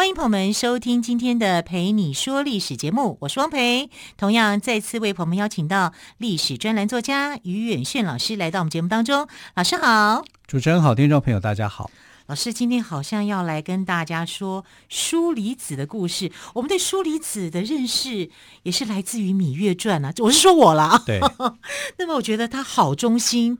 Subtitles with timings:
[0.00, 3.90] 欢迎朋友们收听今天的《陪你说历史》节目，我是汪培。
[4.16, 9.28] 同样再次为朋友们邀请到历史专栏作家于远炫老师来到我们节目当中。
[9.54, 11.90] 老师好，主持人好，听众朋友大家好。
[12.28, 16.32] 老师今天好像要来跟大家说书离子的故事。
[16.54, 18.30] 我们对书离子的认识
[18.62, 21.02] 也是来自于《芈月传》啊，我是说我啦。
[21.04, 21.20] 对。
[22.00, 23.58] 那么我觉得他好忠心。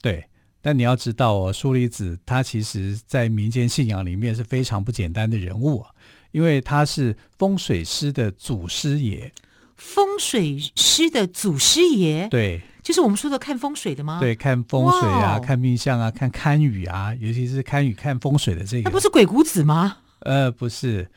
[0.00, 0.30] 对，
[0.66, 5.90] 但你要知道哦，书离子他其实在民间信仰里面是非常不简单的人物啊，
[6.32, 9.32] 因为他是风水师的祖师爷。
[9.76, 12.26] 风水师的祖师爷。
[12.28, 12.60] 对。
[12.82, 14.18] 就是我们说的看风水的吗？
[14.18, 18.82] 对，看风水啊，看命相啊，看堪舆啊，尤其是堪舆看风水的这个。
[18.82, 19.98] 那不是鬼谷子吗？
[20.20, 21.08] 呃，不是，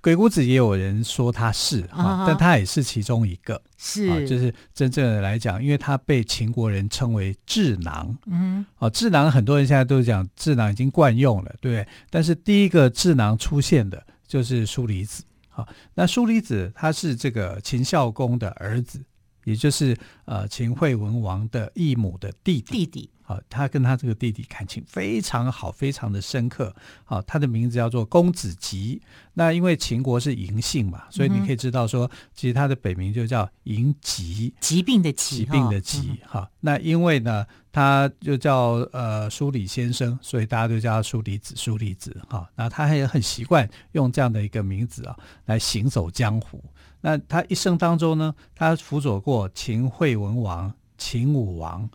[0.00, 3.60] 鬼谷子也有人说他是哈、啊，但他也是其中一个。
[3.76, 8.16] 是、啊，就是真正的来讲，因为他被秦国人称为智囊。
[8.26, 11.86] 嗯，哦、啊，智囊很多人现在都讲智囊已经惯用了，对？
[12.08, 15.22] 但是第一个智囊出现的就是苏离子。
[15.48, 19.02] 好、啊，那苏离子他是这个秦孝公的儿子。
[19.44, 19.96] 也就是
[20.26, 26.74] 呃秦惠文王的义母的弟弟，弟弟，好、啊，他跟他这个弟弟感情非常好，非常的深刻。
[27.04, 29.00] 好、啊，他的名字叫做公子吉。
[29.34, 36.18] 那因为秦国是嬴姓嘛，所以你可以知道说，嗯、其实他的本名就叫嬴吉，疾病的疾，疾病的疾。
[36.26, 42.20] 哈、哦啊，那因为呢，他就叫呃苏里先生，所以大家都叫他苏里子，苏里子。
[42.28, 46.60] 哈、啊，那他也很习惯用这样的一个名字啊来行走江湖。
[47.00, 51.88] 那他一生当中呢，他辅佐过秦惠文王、秦武王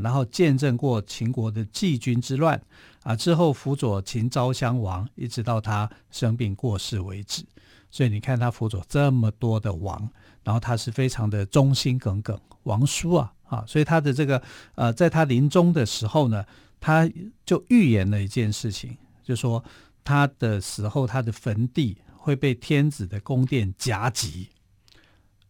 [0.00, 2.60] 然后见证过秦国的季军之乱
[3.02, 7.44] 啊，之后辅佐秦昭襄王，一直到他生病过世为止。
[7.90, 10.08] 所以你看他辅佐这么多的王，
[10.42, 14.42] 然后他是非常的忠心耿耿，王叔啊啊，所以他的这个
[14.74, 16.44] 呃，在他临终的时候呢，
[16.80, 17.10] 他
[17.44, 19.64] 就预言了一件事情，就说
[20.04, 21.96] 他的死后，他的坟地。
[22.20, 24.50] 会被天子的宫殿夹击，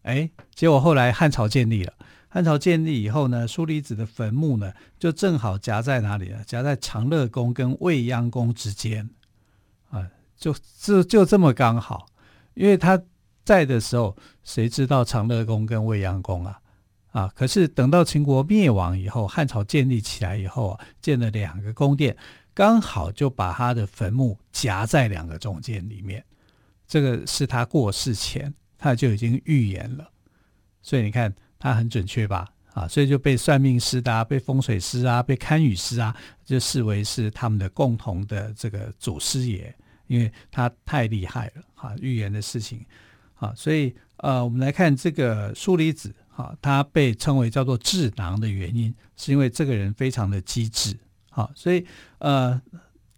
[0.03, 1.91] 哎，结果后来汉朝建立了。
[2.29, 6.43] 汉朝建立以后呢，书离子的坟墓呢，就正好夹在哪里呢？
[6.45, 9.09] 夹在长乐宫跟未央宫之间，
[9.89, 10.07] 啊，
[10.37, 12.05] 就就就这么刚好。
[12.53, 13.01] 因为他
[13.43, 16.61] 在的时候，谁知道长乐宫跟未央宫啊？
[17.11, 22.15] 啊，可是等到秦国灭亡以后，汉朝建立起来以后啊，建了两个宫殿，
[22.53, 26.23] 刚好就把他的坟墓夹在两个中间里面。
[26.87, 30.11] 这个是他过世前他就已经预言了，
[30.83, 32.47] 所以你看他很准确吧？
[32.73, 36.15] 啊，所以就被算命师的啊，被风水师啊，被堪舆师啊，
[36.45, 39.71] 就视为是他们的共同的这个祖师爷，
[40.07, 42.83] 因为他太厉害了啊，预言的事情
[43.35, 50.97] 啊，所以呃，我们来看这个书离子啊，他被称为叫做智囊的原因，是因为这个人非常的机智
[51.29, 51.85] 啊，所以
[52.17, 52.59] 呃。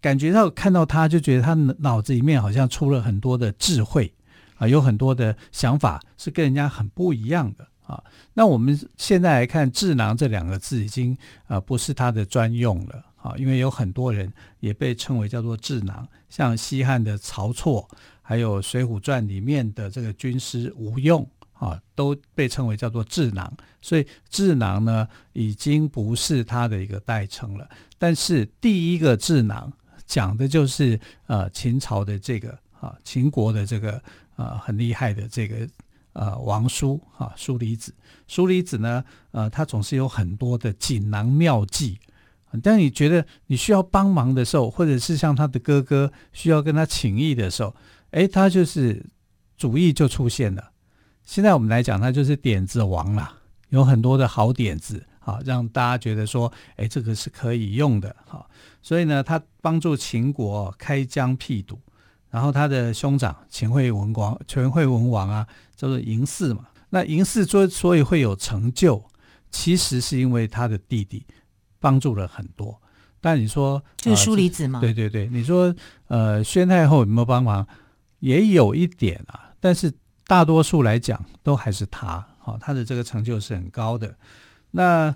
[0.02, 4.12] 感觉到看到他，就觉得他脑子里面好像出了很多的智慧
[4.56, 8.04] 啊，有很多的想法是跟人家很不一样的啊。
[8.34, 17.88] 那我们现在来看“智囊”这两个字，已经啊不是他的专用了啊，因为有很多人也被称为叫做智囊，像西汉的曹错，
[18.22, 23.52] 还有《水浒传》里面的这个军师吴用啊，都被称为叫做智囊。
[23.82, 27.70] 所以“智囊”呢，已经不是他的一个代称了。
[27.98, 29.72] 但是第一个智囊。
[30.08, 32.50] 讲的就是呃秦朝的这个
[32.82, 34.04] 啊秦国的这个
[34.36, 35.66] 呃很厉害的这个
[36.14, 37.94] 呃王叔啊书离子，
[38.28, 42.00] 书离子呢呃他总是有很多的锦囊妙计，
[42.62, 47.76] 当你觉得你需要帮忙的时候，或者是像他的哥哥需要跟他请益的时候，
[48.12, 49.06] 哎他就是
[49.58, 50.72] 主意就出现了。
[51.24, 53.34] 现在我们来讲，他就是点子王啦，
[53.70, 55.06] 有很多的好点子。
[55.22, 58.16] 啊，让大家觉得说，哎，这个是可以用的。
[58.26, 58.50] 好，
[58.82, 61.80] 所以呢，他帮助秦国开疆辟土，
[62.32, 65.46] 然后他的兄长秦惠文王，秦惠文王啊，
[65.76, 66.66] 叫做嬴驷嘛。
[66.90, 69.04] 那嬴驷之所以会有成就，
[69.52, 71.26] 其实是因为他的弟弟
[71.80, 72.82] 帮助了很多。
[73.20, 74.80] 但你说，就是书离子嘛？
[74.80, 75.76] 对对对，你说，
[76.08, 77.68] 呃，宣太后有没有帮忙？
[78.20, 79.94] 也有一点啊，但是
[80.26, 82.26] 大多数来讲，都还是他。
[82.40, 84.18] 好，他的这个成就是很高的。
[84.72, 85.14] 那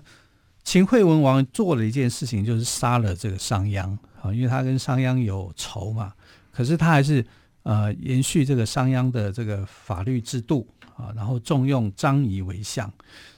[0.64, 6.12] 秦惠文王做了一件事情，就是杀了这个商鞅啊，因为他跟商鞅有仇嘛。
[6.56, 7.22] 可是他还是
[7.64, 10.66] 呃延续这个商鞅的这个法律制度
[10.96, 12.90] 啊，然后重用张仪为相。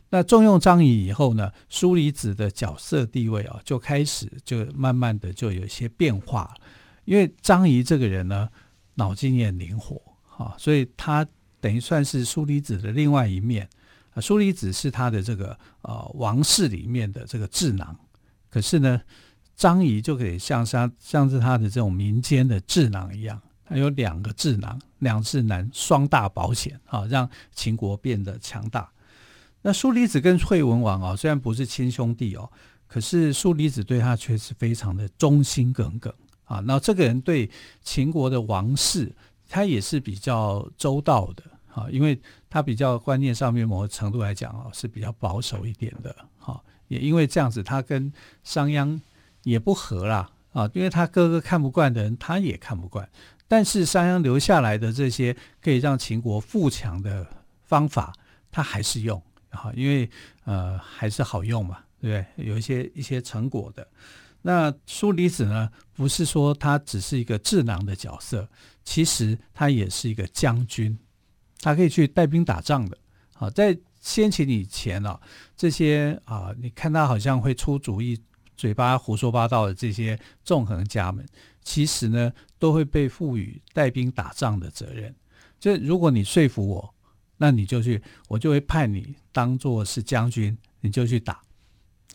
[0.08, 6.54] 那重用张仪以后呢，书离子的角色地位啊，就开始就慢慢的就有一些变化。
[7.06, 8.48] 因为张仪这个人呢，
[8.94, 10.00] 脑筋也灵活
[10.36, 11.26] 啊，所以他
[11.60, 13.68] 等于算是书离子的另外一面。
[14.10, 17.98] 啊，书离子是他的这个呃王室里面的这个智囊，
[18.48, 19.00] 可是呢，
[19.58, 28.88] 张仪就可以像他像是他的这种民间的智囊一样，他有两个智囊，两智囊双大保险啊，让秦国变得强大。
[29.62, 32.48] 那苏离子跟惠文王啊，虽然不是亲兄弟哦，
[32.86, 36.14] 可是苏离子对他却是非常的忠心耿耿
[36.44, 36.60] 啊。
[36.60, 37.50] 那这个人对
[37.82, 39.12] 秦国的王室，
[39.48, 41.42] 他也是比较周到的
[41.74, 42.16] 啊，因为
[42.48, 46.14] 他比较观念上面某个程度来讲啊，是比较保守一点的。
[46.38, 48.12] 哈，也因为这样子，他跟
[48.44, 48.98] 商鞅
[49.42, 53.08] 也不合啦啊，因为他哥哥看不惯的人，他也看不惯。
[53.46, 57.26] 但是商鞅留下来的这些可以让秦国富强的
[57.64, 58.12] 方法，
[58.50, 59.22] 他还是用。
[59.50, 60.10] 啊，因为
[60.44, 62.46] 呃还是好用嘛，对不对？
[62.46, 63.88] 有一些一些成果的。
[64.42, 68.46] 那书离子呢，不是说他只是一个智囊的角色，
[68.84, 70.98] 其实他也是一个将军，
[71.60, 72.98] 他可以去带兵打仗的。
[73.34, 75.18] 好，在先秦以前啊，
[75.56, 78.20] 这些啊，你看他好像会出主意、
[78.58, 81.26] 嘴巴胡说八道的这些纵横家们，
[81.62, 85.14] 其实呢都会被赋予带兵打仗的责任。
[85.58, 86.94] 就如果你说服我。
[87.40, 91.40] 那你就去，我就会派你当做是将军，你就去打，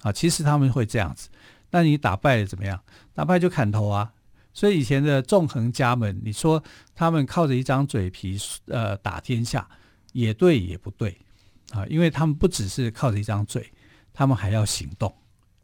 [0.02, 1.30] 啊，其实他们会这样子。
[1.72, 2.84] 那你打败了怎么样？
[3.14, 4.12] 打败就砍头啊。
[4.54, 6.62] 所以以前的纵横家们，你说
[6.94, 9.66] 他们靠着一张嘴皮，呃，打天下，
[10.12, 11.18] 也对也不对，
[11.72, 13.72] 啊，因为他们不只是靠着一张嘴，
[14.12, 15.16] 他们还要行动，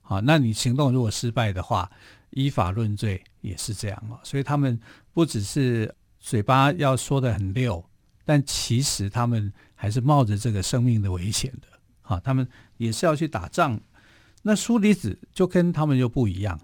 [0.09, 1.89] 啊，那你行动如果失败的话，
[2.31, 4.17] 依法论罪也是这样啊。
[4.23, 4.77] 所以他们
[5.13, 7.85] 不只是嘴巴要说的很溜。
[8.25, 11.67] 但其实他们还是冒着这个生命的危险的，
[12.03, 12.47] 啊，他们
[12.77, 13.79] 也是要去打仗。
[14.43, 16.59] 那书离子就跟他们就不一样，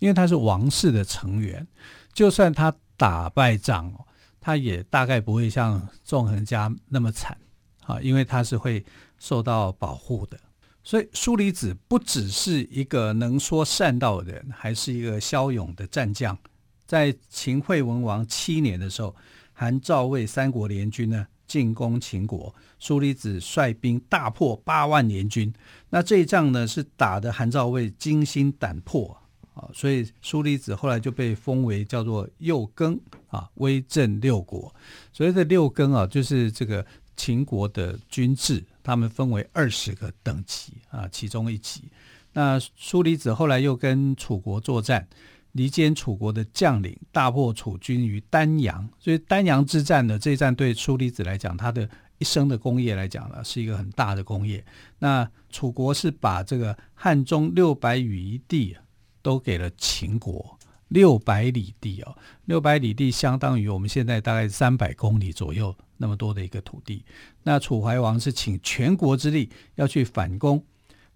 [0.00, 1.64] 因为他是王室的成员，
[2.12, 3.94] 就算他打败仗，
[4.40, 7.38] 他也大概不会像纵横家那么惨，
[7.84, 8.84] 啊，因为他是会
[9.16, 10.36] 受到保护的。
[10.84, 16.38] 所以苏离子不只是一个能说善道的人，还是一个骁勇的战将。
[16.86, 19.16] 在秦惠文王七年的时候。
[19.56, 25.54] 韩赵魏三国联军呢，进攻秦国，苏离子率兵大破八万联军。
[25.90, 29.16] 那这一仗呢，是打得韩赵魏惊心胆破
[29.54, 32.98] 啊，所以苏离子后来就被封为叫做右更
[33.28, 34.74] 啊，威震六国。
[35.12, 36.84] 所谓的六更啊，就是这个
[37.14, 41.90] 秦国的军制，他们分为二十个等级啊，其中一级。
[42.32, 45.08] 那苏离子后来又跟楚国作战。
[45.52, 51.88] 离间楚国的将领，大破楚军于丹阳，所以丹阳之战呢，这一战对苏离子来讲，他的
[52.18, 54.64] 一生的功业来讲呢，是一个很大的功业。
[54.98, 58.76] 那楚国是把这个汉中六百余一地
[59.22, 60.58] 都给了秦国，
[60.88, 67.04] 六百里地哦，六百里地相当于我们现在大概三百公里左右那么多的一个土地。
[67.42, 70.64] 那楚怀王是请全国之力要去反攻。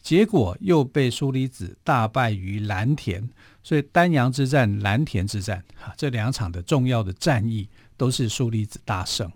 [0.00, 3.28] 结果又被苏离子大败于蓝田，
[3.64, 9.30] 所以丹阳之战、蓝田之战，哈，这两场的重要的战役都是苏离子大胜。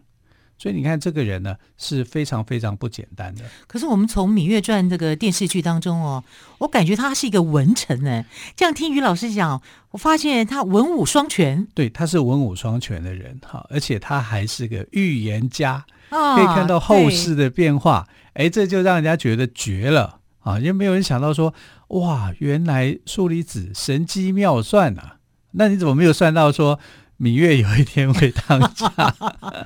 [0.63, 3.43] 所以你看，这个人呢是非常非常不简单的。
[3.67, 6.23] 可是我们从《芈月传》这个电视剧当中哦，
[6.59, 8.25] 我感觉他是一个文臣呢。
[8.55, 11.67] 这样听于老师讲，我发现他文武双全。
[11.75, 18.07] 对，他是文武双全的人哈，而且他还是个预言家，哦，可以看到后世的变化。
[18.35, 20.21] 哎，这就让人家觉得绝了。
[20.43, 21.53] 啊，因为没有人想到说，
[21.89, 25.17] 哇，原来书离子神机妙算啊！
[25.55, 26.79] 那你怎么没有算到说
[27.23, 28.93] 芈月有一天会当家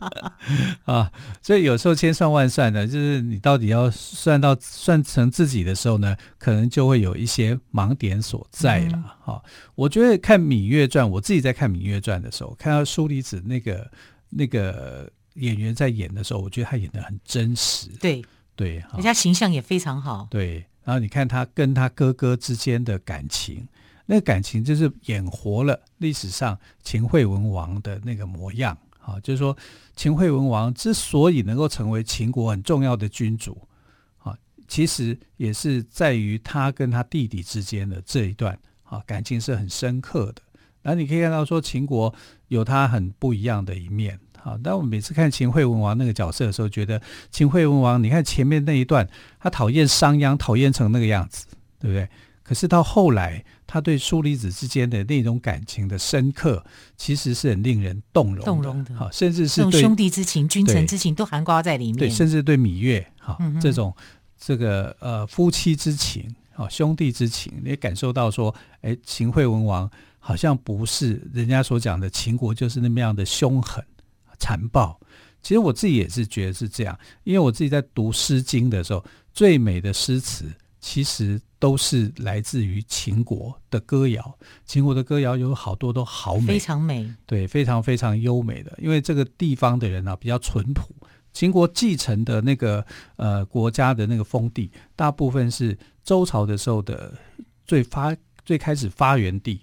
[0.85, 1.11] 啊？
[1.41, 8.99] 所以有时候千算万算的，就是你到底要算到算成自己的时候呢，可能就会有一些盲点所在了。
[8.99, 9.43] 哈、嗯啊，
[9.75, 13.91] 我觉得看《芈月传》，我自己在看《芈月传》的时候，看到书离子那个
[14.29, 17.89] 那个演员在演的时候，我觉得他演的很真实。
[17.99, 18.23] 对。
[18.55, 20.27] 对，人家形象也非常好。
[20.31, 23.69] 对，然后你看他跟他哥哥之间的感情，
[24.07, 28.77] 那个感情就是演活了历史上秦惠文王的那个模样。
[29.01, 29.57] 啊，就是说
[29.95, 33.57] 秦惠文王之所以能够成为秦国很重要的君主，
[34.19, 34.37] 啊，
[34.67, 40.43] 其实也是在于他跟他弟弟之间的这一段啊感情是很深刻的。
[40.83, 42.13] 然后你可以看到说秦国
[42.49, 44.19] 有他很不一样的一面。
[44.43, 44.57] 啊！
[44.63, 49.09] 但我每次看秦惠文王那个角色的时候，觉得秦惠文王，你看前面那一段，
[49.41, 51.47] 他讨厌商鞅，讨厌成那个样子，
[51.81, 52.09] 对不对？
[52.47, 56.65] 可是到后来，他对书离子之间的那种感情的深刻，
[56.97, 58.95] 其实是很令人动容的，动容的。
[58.95, 61.97] 好，甚至是对兄弟之情、君臣之情都含括在里面。
[61.97, 63.93] 对，甚至对芈月，哈、嗯，这种
[64.39, 73.85] 这个呃夫妻之情啊，兄弟之情，你也感受到说，哎，秦惠文王好像不是人家所讲的秦国就是那么样的凶狠
[74.39, 75.01] 残暴。
[75.43, 80.45] 其实我自己也是觉得是这样，因为我自己在读《诗经》的时候，最美的诗词
[80.87, 84.39] 其实都是来自于秦国的歌谣。
[84.65, 88.73] 秦国的歌谣有好多都好美，非常美，对，非常非常优美的。
[88.81, 90.95] 因为这个地方的人呢、啊、比较淳朴。
[91.33, 97.13] 秦国继承的那个呃国家的那个封地，大部分是周朝的时候的
[97.65, 99.61] 最发最开始发源地，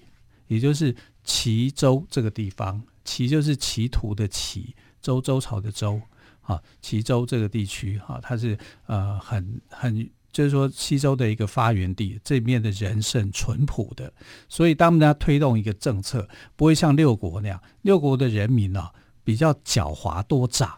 [0.47, 2.83] 也就是齐州这个地方。
[3.05, 6.01] 齐就是齐图的齐，周周朝的周，
[6.41, 14.11] 啊，齐州这个地区哈、啊，它是呃很很就是说西周的一个发源地，这面的人是很淳朴的，
[14.49, 18.91] 所以当他推动一个政策，不会像六国那样，六国的人民啊
[19.23, 20.75] 比较狡猾多诈。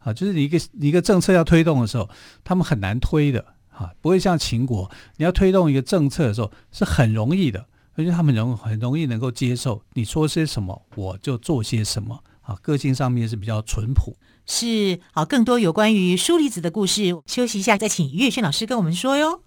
[0.00, 2.08] 啊，就是你一个一个政策要推动的时候，
[2.42, 7.66] 他们很难推的，哈，不会像秦国，你要推动一个政策的时候是很容易的，
[7.96, 14.16] 而且他们容很容易能够接受你说些什么，我就做些什么，啊，个性上面是比较淳朴。
[14.52, 19.42] 是，好，更多有关于书离子的故事，休息一下再请于远炫老师跟我们说哟。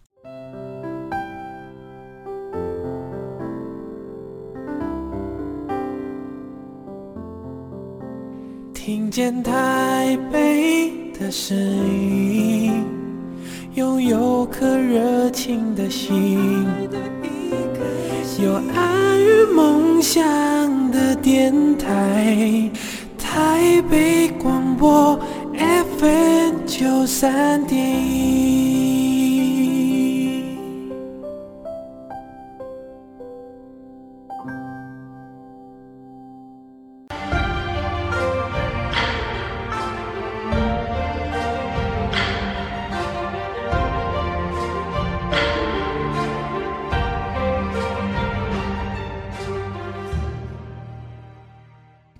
[8.73, 12.85] 听见台北的声音，
[13.75, 16.65] 拥有颗热情的心，
[18.41, 20.23] 有爱与梦想
[20.91, 22.71] 的电台，
[23.17, 25.17] 台北广播
[25.55, 28.72] FM 九三点一。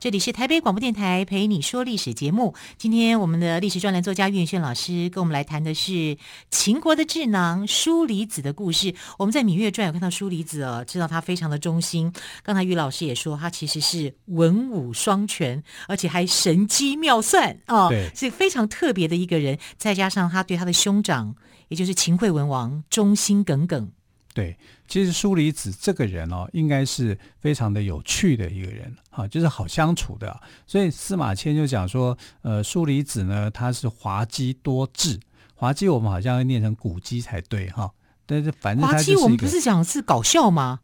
[0.04, 2.54] 这里是台北广播电台陪你说历史节目。
[2.78, 6.18] 今天我们的历史专栏作家于远炫老师跟我们来谈的是
[6.52, 8.94] 秦国的智囊书离子的故事。
[9.18, 12.12] 我们在《芈月传》有看到书离子哦，知道他非常的忠心。
[12.44, 19.58] 刚才于老师也说，他其实是文武双全，而且还神机妙算哦，对，是非常特别的一个人。
[19.78, 21.34] 再加上他对他的兄长，
[21.70, 23.90] 也就是秦惠文王忠心耿耿。
[24.34, 30.42] 对，其实书离子这个人哦，应该是非常的有趣的一个人，哈，就是好相处的。
[30.66, 35.20] 所以司马迁就讲说，呃，书离子呢，他是滑稽多智，
[35.54, 37.92] 滑稽我们好像要念成古稽才对，哈。
[38.26, 40.80] 但是反正滑稽我们不是讲是搞笑吗？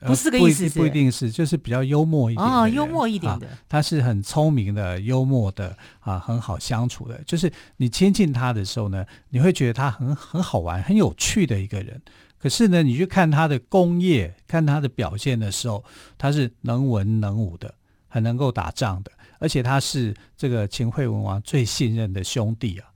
[0.00, 3.48] 不是这个意思，呃，不，不一定是，就是比较幽默一点哦，幽默一点的。
[3.68, 7.18] 他是很聪明的，幽默的啊，很好相处的。
[7.24, 12.02] 就是你亲近他的时候呢，你会觉得他很很好玩，很有趣的一个人。
[12.38, 15.84] 可是呢，你去看他的功业，看他的表现的时候，
[16.16, 17.74] 他是能文能武的，
[18.06, 22.88] 很能够打仗的，而且他是这个秦惠文王最信任的兄弟啊。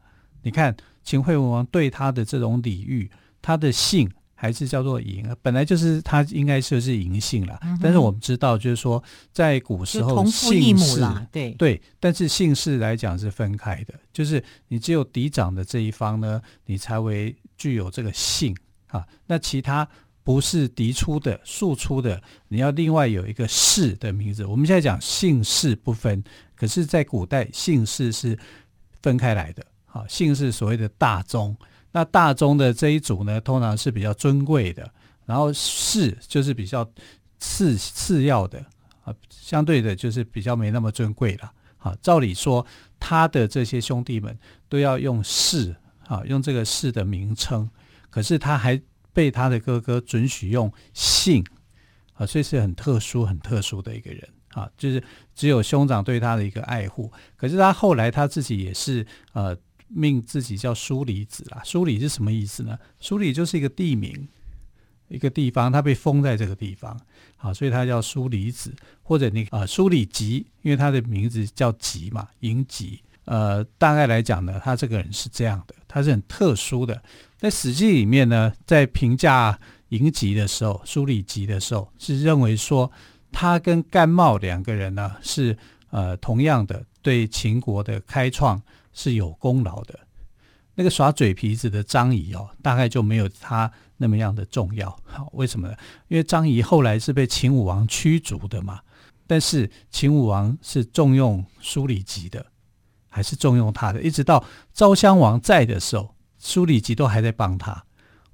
[0.42, 7.58] 你看秦惠文王对他的这种礼遇，他的姓还是叫做嬴，本来就是他应该说是嬴姓了。
[7.62, 18.56] 嗯、但是我们知道，就是说在古时候姓氏对对，但是姓氏来讲是分开的，就是你只有嫡长的这一方呢，你才为具有这个姓。
[18.92, 19.88] 啊，那其他
[20.22, 24.46] 不是嫡出的、庶出的，你要另外有一个氏的名字。
[24.46, 26.22] 我们现在讲姓氏不分，
[26.54, 28.38] 可是，在古代姓氏是
[29.02, 29.66] 分开来的。
[29.86, 31.56] 啊，姓氏所谓的大宗，
[31.90, 34.88] 那大宗的这一组呢，通常是比较尊贵的，
[35.26, 36.88] 然后氏就是比较
[37.38, 38.64] 次次要的，
[39.04, 41.52] 啊，相对的就是比较没那么尊贵了。
[41.78, 42.64] 啊，照理说，
[43.00, 45.74] 他的这些兄弟们都要用氏，
[46.06, 47.68] 啊，用这个氏的名称。
[48.12, 48.78] 可是他还
[49.14, 51.42] 被他的哥哥准许用姓
[52.12, 55.02] 啊，所以是很特殊、很特殊的一个人啊，就是
[55.34, 57.10] 只有兄长对他的一个爱护。
[57.36, 59.56] 可是他后来他自己也是呃，
[59.88, 61.62] 命自己叫书里子啦。
[61.64, 62.78] 书里是什么意思呢？
[63.00, 64.28] 书里就是一个地名，
[65.08, 66.94] 一个地方，他被封在这个地方
[67.38, 73.02] 啊，所以他叫书里子，或者你啊书里吉，因为他的名字叫吉嘛，嬴吉。
[73.24, 77.02] 呃，大概来讲呢，他这个人是这样的，他是很特殊的。
[77.38, 79.58] 在《史记》里面呢，在评价
[79.90, 82.90] 嬴稷的时候，书离吉的时候，是认为说
[83.30, 85.56] 他跟甘茂两个人呢是
[85.90, 88.60] 呃同样的，对秦国的开创
[88.92, 89.98] 是有功劳的。
[90.74, 94.88] 那个耍嘴皮子的张仪哦，大概就没有他那么样的重要。
[95.04, 95.74] 好，为什么呢？
[96.08, 98.80] 因为张仪后来是被秦武王驱逐的嘛，
[99.26, 102.46] 但是秦武王是重用书离吉的。
[103.12, 104.42] 还是重用他的，一直到
[104.72, 107.84] 昭襄王在的时候，苏里吉都还在帮他。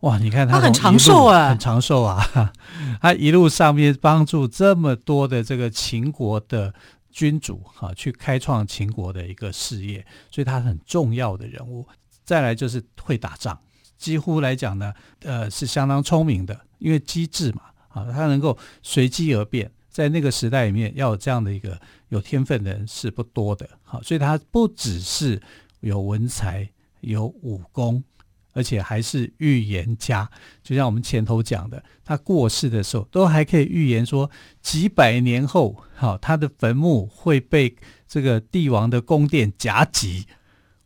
[0.02, 2.52] 哇，你看他很长寿啊，很长寿啊！
[3.02, 6.72] 他一路上面帮助这么多的这个秦国的
[7.10, 11.84] 君主哈，去开创秦国的一个事业，所以他很重要的人物。
[12.24, 13.58] 再来就是会打仗，
[13.96, 19.68] 几乎来讲呢，呃，是相当聪明的，因为机智嘛，啊，他能够随机而变，
[19.98, 21.76] 在那个时代里面要有这样的一个
[22.10, 25.42] 有天分的人是不多的，好，所以他不只是
[25.80, 28.04] 有文才，有武功。
[28.52, 30.30] 而且还是预言家，
[30.62, 34.30] 就像我们前头讲的，他过世的时候都还可以预言说，
[34.62, 37.74] 几百年后，好，他的坟墓会被
[38.06, 40.26] 这个帝王的宫殿夹击。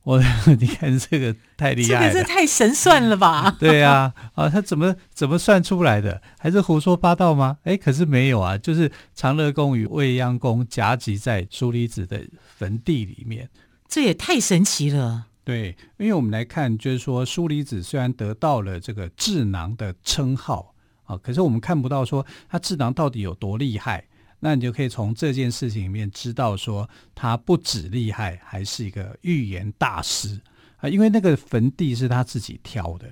[0.04, 0.20] 我，
[0.58, 3.56] 你看这个太厉害了，这个是太神算了吧？
[3.58, 6.20] 对呀，啊，他怎么怎么算出来的？
[6.38, 7.58] 还是胡说八道吗？
[7.62, 12.20] 哎，可是没有啊，就是长乐宫与未央宫夹击在苏离子的
[12.56, 13.48] 坟地里面，
[13.86, 15.26] 这也太神奇了。
[15.44, 24.04] 对，因为我们来看，就是说，苏离子虽然得到了这个智囊的称号啊，可是我们看不到说他智囊到底有多厉害。
[24.44, 30.40] 那你就可以从这件事情里面知道说，他不止厉害，还是一个预言大师
[30.78, 30.88] 啊。
[30.88, 33.08] 因为那个坟地是他自己挑的，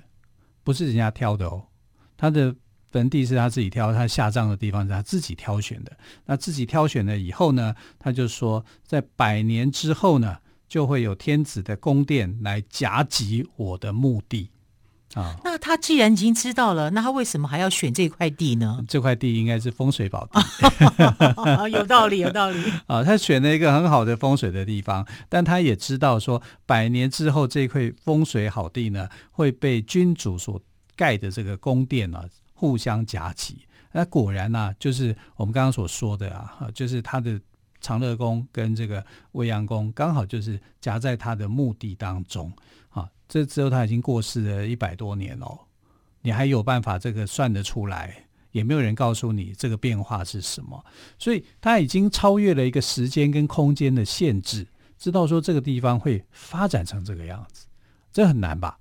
[0.63, 1.65] 不是人家挑的哦。
[2.17, 2.53] 他的
[2.91, 5.97] 坟地是他自己挑，他下葬的地方是他自己挑选的。
[6.25, 10.37] 那自己挑选了以后呢，他就说，在百年之后呢。
[10.71, 14.49] 就会有天子的宫殿来夹击我的墓地
[15.13, 15.35] 啊！
[15.43, 18.83] 那他既然已经知道了，那他为什么还要选这块地呢？
[18.87, 20.39] 这块地应该是风水宝地，
[21.71, 23.03] 有道理，有道理 啊！
[23.03, 30.61] 他选了一个很好的风水的地方，但他也知道说，百年之后这块风水好地呢，会被君主所
[30.95, 33.65] 盖的这个宫殿呢、啊、互相夹击。
[33.91, 37.39] 那果然呢、啊，就是我们刚刚所说的啊，就是他的。
[37.81, 42.51] 长乐宫跟这个未央宫刚好就是夹在他的墓地当中
[42.89, 45.59] 啊，这之后他已经过世了一百多年了，
[46.21, 48.25] 你还有办法这个算得出来？
[48.51, 50.83] 也没有人告诉你这个变化是什么，
[51.17, 54.67] 所以他已经超越了一个时间跟空间的限制，
[54.97, 57.65] 知道说这个地方会发展成这个样子，
[58.11, 58.77] 这很难吧？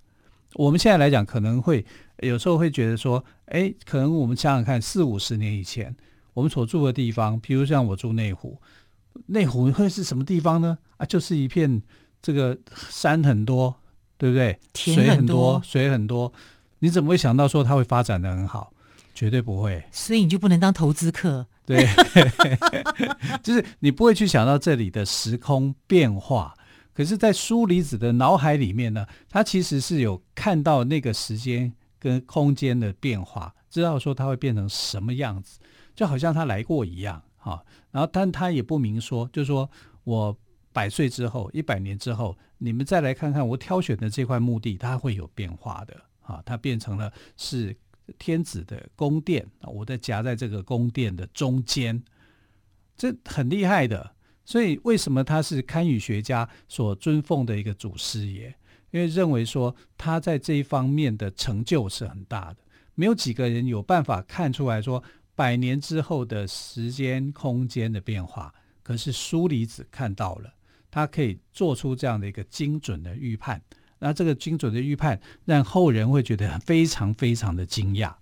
[0.55, 1.87] 我们现在来讲可能会
[2.19, 5.95] 有时候会觉得说，哎，可能我们想想看，四五十年以前
[6.35, 8.61] 我们所住的地方，比如像我住内湖。
[9.27, 10.79] 内湖会是什么地方呢？
[10.97, 11.83] 啊，就是一片
[12.23, 12.57] 这个
[12.89, 13.75] 山很多，
[14.17, 14.59] 对不对？
[14.73, 16.33] 田，水很多，水很多。
[16.81, 18.73] 你怎么会想到说它会发展的很好？
[19.15, 19.83] 绝对不会。
[19.93, 21.47] 所以你就不能当投资客。
[21.67, 21.87] 对，
[23.43, 26.55] 就是你不会去想到这里的时空变化。
[26.93, 35.59] 可是，在书离子的脑海里面呢，他其实是有看到那个时间跟空间的变化，知道说它会变成什么样子，
[35.95, 37.23] 就好像他来过一样。
[37.41, 39.69] 啊，然后但他也不明说，就是说
[40.05, 40.37] 我
[40.73, 47.75] 百岁之后，一百年之后，你们再来看看我挑选的这块墓地，它会有变化的啊，它变成了是
[48.19, 52.01] 天子的宫殿，我在夹在这个宫殿的中间，
[52.97, 54.15] 这很厉害的。
[54.45, 58.55] 所以为什么他是堪舆学家所尊奉的一个祖师爷？
[58.91, 62.57] 因为认为说他在这一方面的成就是很大的，
[62.95, 65.03] 没有几个人有办法看出来说。
[65.41, 70.53] 百年之后的时间空间的变化，可是苏离子看到了，
[70.91, 73.59] 他可以做出这样的一个精准的预判。
[74.01, 78.13] 那这个精准的预判，让后人会觉得非常非常的惊讶，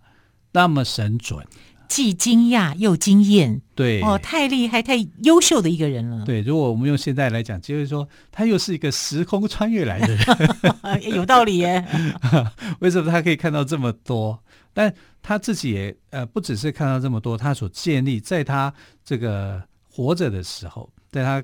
[0.52, 1.44] 那么神准，
[1.88, 3.62] 既惊讶又惊艳。
[3.74, 6.24] 对，哦，太厉害、太优秀的一个人了。
[6.24, 11.84] 对，如果我们用现在来讲，就是说他又是一个时空穿越来的人， 有道理耶。
[12.78, 14.44] 为什么他可以看到这么多？
[14.72, 18.72] 但他自己也呃，不只是看到这么多，他所建立在他
[19.04, 21.42] 这个活着的时候，在他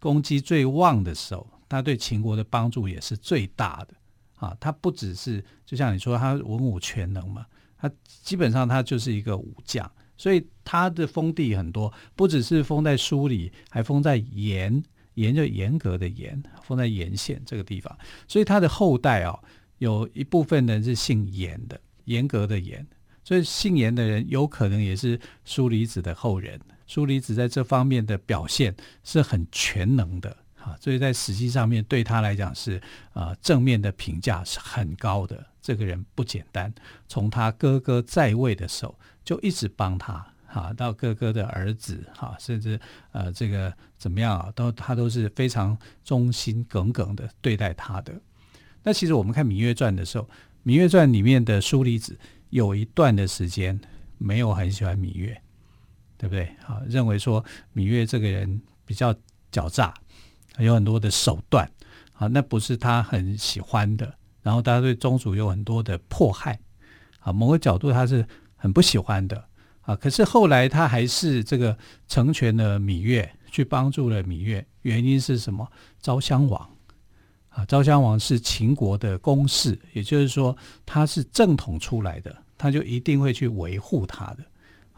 [0.00, 3.94] 攻击最旺的时候，他对秦国的帮助也是最大的
[4.34, 4.56] 啊。
[4.58, 7.46] 他不只是就像你说，他文武全能嘛，
[7.78, 14.82] 他基本上他就是一个武将，所以他的封地很多，不只是封在苏里，还封在严，
[15.14, 17.96] 严就严格的严，封在严县这个地方。
[18.26, 19.38] 所以他的后代啊，
[19.78, 21.80] 有一部分人是姓严的。
[22.04, 22.86] 严格的严，
[23.24, 26.60] 所以姓严的人有可能也是苏离子的后人。
[26.86, 32.80] 苏离子在这方面的表现是很全能的啊，所以在史记上面对他来讲是
[33.12, 35.46] 啊正面的评价是很高的。
[35.62, 36.74] 这个人不简单，
[37.08, 40.14] 从他哥哥在位的时候就一直帮他
[40.48, 42.78] 啊，到哥哥的儿子哈，甚至
[43.12, 48.12] 呃这个怎么样啊，都他都是非常忠心耿耿的对待他的。
[48.82, 50.28] 那其实我们看《芈月传》的时候。
[50.68, 52.16] 《芈月传》里面的苏离子
[52.50, 53.80] 有一段的时间
[54.16, 55.42] 没有很喜欢芈月，
[56.16, 56.44] 对不对？
[56.64, 59.12] 啊，认为说芈月这个人比较
[59.50, 59.92] 狡诈，
[60.58, 61.68] 有很多的手段，
[62.12, 64.14] 啊，那不是他很喜欢的。
[64.40, 66.60] 然后他对宗主有很多的迫害，
[67.18, 69.44] 啊，某个角度他是很不喜欢的，
[69.80, 75.68] 啊，可是后来他还是这个成全了芈月，去帮助了芈月，原因是什么？
[76.00, 76.70] 昭襄王，
[77.54, 84.38] 啊，昭襄王是秦国的公室，也就是说他是正统出来的，他就一定会去维护他的，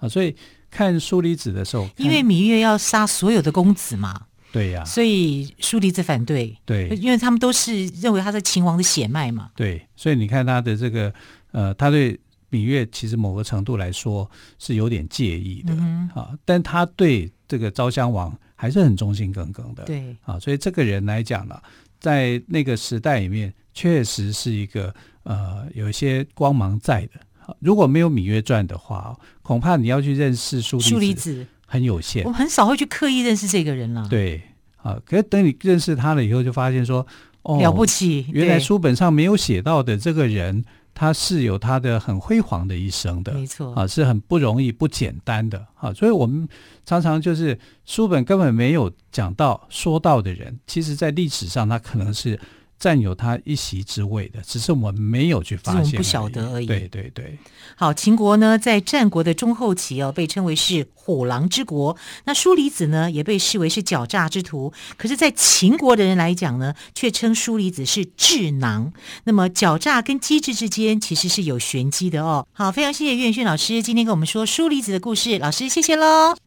[0.00, 0.34] 啊，所以
[0.70, 4.26] 看苏离子的时候，因为芈月要杀所有的公子嘛。
[4.52, 9.50] 对呀、啊，所以苏离子反对，对，因为他们都是认为他是秦王的血脉嘛。
[9.56, 11.12] 对，所以你看他的这个，
[11.50, 12.12] 呃，他对
[12.52, 19.82] 芈月其实某个程度来说是有点介意的、嗯、啊，但他对这个昭襄王还是很忠心耿耿的。
[19.82, 21.60] 对啊，所以这个人来讲呢，
[22.04, 27.12] 在那个时代里面，确实是一个呃有一些光芒在的。
[27.60, 31.46] 如果没有《芈月传》的话，恐怕你要去认识苏苏离子。
[31.66, 34.06] 很有限，我们很少会去刻意认识这个人了。
[34.10, 34.42] 对，
[34.76, 37.04] 啊，可是等你认识他了以后，就发现说，
[37.42, 40.62] 哦，了不起，原来书本上没有写到的这个人，
[40.94, 46.48] 他是有他的很辉煌的一生的，没错，啊，是很不容易、不简单的，啊，所以我们
[46.86, 52.38] 常常就是书本根本没有讲到、说到的人，其实在历史上他可能是。
[52.78, 56.66] 占有他一席之位的，只是我们没有去发现，不晓得而已。
[56.66, 57.38] 对对对。
[57.76, 61.96] 好，秦国呢，在战国的中后期哦，被称为是虎狼之国。
[62.24, 64.72] 那书离子呢，也被视为是狡诈之徒。
[64.96, 68.92] 可是，在秦国的人来讲呢，却称书离子是智囊。
[69.24, 72.46] 那么，狡诈跟机智之间其实是有玄机的哦。
[72.52, 75.38] 好，非常谢谢岳远轩老师今天跟我们说书离子的故事。
[75.38, 76.43] 老师，谢谢喽。